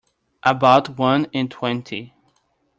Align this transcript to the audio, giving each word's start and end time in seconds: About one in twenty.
About 0.41 0.97
one 0.97 1.25
in 1.25 1.47
twenty. 1.47 2.15